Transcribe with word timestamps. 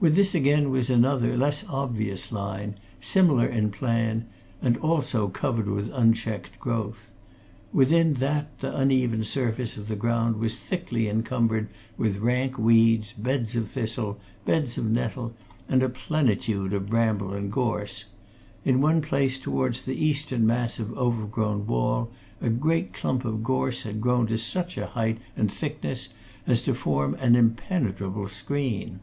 Within 0.00 0.16
this 0.16 0.34
again 0.34 0.68
was 0.68 0.90
another, 0.90 1.34
less 1.34 1.64
obvious 1.66 2.30
line, 2.30 2.74
similar 3.00 3.46
in 3.46 3.70
plan, 3.70 4.26
and 4.60 4.76
also 4.76 5.28
covered 5.28 5.66
with 5.66 5.90
unchecked 5.94 6.60
growth: 6.60 7.10
within 7.72 8.12
that 8.20 8.58
the 8.60 8.76
uneven 8.76 9.24
surface 9.24 9.78
of 9.78 9.88
the 9.88 9.96
ground 9.96 10.36
was 10.36 10.58
thickly 10.60 11.08
encumbered 11.08 11.68
with 11.96 12.18
rank 12.18 12.58
weeds, 12.58 13.14
beds 13.14 13.56
of 13.56 13.66
thistle, 13.66 14.20
beds 14.44 14.76
of 14.76 14.84
nettle, 14.90 15.32
and 15.70 15.82
a 15.82 15.88
plenitude 15.88 16.74
of 16.74 16.90
bramble 16.90 17.32
and 17.32 17.50
gorse; 17.50 18.04
in 18.66 18.82
one 18.82 19.00
place 19.00 19.38
towards 19.38 19.86
the 19.86 19.94
eastern 20.04 20.46
mass 20.46 20.78
of 20.78 20.92
overgrown 20.98 21.66
wall, 21.66 22.10
a 22.42 22.50
great 22.50 22.92
clump 22.92 23.24
of 23.24 23.42
gorse 23.42 23.84
had 23.84 24.02
grown 24.02 24.26
to 24.26 24.36
such 24.36 24.76
a 24.76 24.88
height 24.88 25.16
and 25.34 25.50
thickness 25.50 26.10
as 26.46 26.60
to 26.60 26.74
form 26.74 27.14
an 27.14 27.34
impenetrable 27.34 28.28
screen. 28.28 29.00